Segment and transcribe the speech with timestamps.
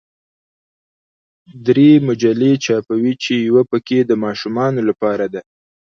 [1.65, 5.41] درې مجلې چاپوي چې یوه پکې د ماشومانو لپاره ده.